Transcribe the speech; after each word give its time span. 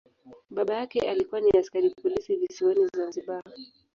Baba 0.49 0.73
yake 0.73 1.09
alikuwa 1.09 1.41
ni 1.41 1.49
askari 1.57 1.89
polisi 1.89 2.35
visiwani 2.35 2.87
Zanzibar. 2.95 3.43